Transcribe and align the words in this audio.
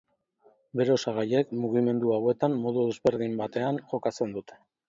Bere 0.79 0.93
osagaiek, 0.93 1.51
mugimendu 1.65 2.15
hauetan 2.15 2.57
modu 2.67 2.89
ezberdin 2.97 3.39
batean 3.43 3.81
jokatzen 3.93 4.39
dute. 4.39 4.63